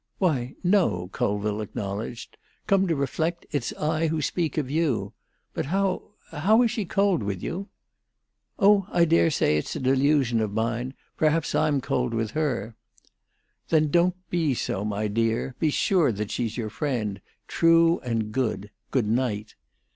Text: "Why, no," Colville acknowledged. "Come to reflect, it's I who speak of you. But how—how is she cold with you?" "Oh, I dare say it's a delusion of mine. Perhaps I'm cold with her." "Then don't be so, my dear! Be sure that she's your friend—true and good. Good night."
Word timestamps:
"Why, 0.17 0.55
no," 0.63 1.09
Colville 1.13 1.61
acknowledged. 1.61 2.35
"Come 2.65 2.87
to 2.87 2.95
reflect, 2.95 3.45
it's 3.51 3.71
I 3.75 4.07
who 4.07 4.19
speak 4.19 4.57
of 4.57 4.71
you. 4.71 5.13
But 5.53 5.67
how—how 5.67 6.63
is 6.63 6.71
she 6.71 6.85
cold 6.85 7.21
with 7.21 7.43
you?" 7.43 7.67
"Oh, 8.57 8.87
I 8.91 9.05
dare 9.05 9.29
say 9.29 9.57
it's 9.59 9.75
a 9.75 9.79
delusion 9.79 10.41
of 10.41 10.53
mine. 10.53 10.95
Perhaps 11.17 11.53
I'm 11.53 11.81
cold 11.81 12.15
with 12.15 12.31
her." 12.31 12.73
"Then 13.69 13.89
don't 13.91 14.15
be 14.31 14.55
so, 14.55 14.83
my 14.83 15.07
dear! 15.07 15.53
Be 15.59 15.69
sure 15.69 16.11
that 16.11 16.31
she's 16.31 16.57
your 16.57 16.71
friend—true 16.71 17.99
and 17.99 18.31
good. 18.31 18.71
Good 18.89 19.07
night." 19.07 19.53